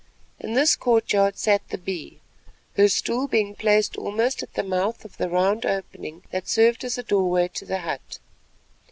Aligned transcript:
In 0.39 0.53
this 0.53 0.75
court 0.75 1.13
yard 1.13 1.37
sat 1.37 1.61
the 1.69 1.77
Bee, 1.77 2.21
her 2.75 2.89
stool 2.89 3.27
being 3.27 3.53
placed 3.53 3.95
almost 3.97 4.41
at 4.41 4.55
the 4.55 4.63
mouth 4.63 5.05
of 5.05 5.17
the 5.17 5.29
round 5.29 5.63
opening 5.63 6.23
that 6.31 6.47
served 6.47 6.83
as 6.83 6.97
a 6.97 7.03
doorway 7.03 7.47
to 7.49 7.65
the 7.67 7.81
hut. 7.81 8.17